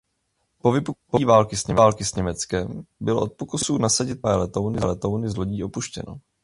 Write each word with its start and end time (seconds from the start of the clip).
Po 0.61 0.71
vypuknutí 0.71 1.25
války 1.83 2.05
s 2.05 2.15
Německem 2.17 2.83
bylo 2.99 3.21
od 3.21 3.33
pokusů 3.33 3.77
nasadit 3.77 4.15
problémové 4.21 4.85
letouny 4.85 5.29
z 5.29 5.37
lodí 5.37 5.63
upuštěno. 5.63 6.19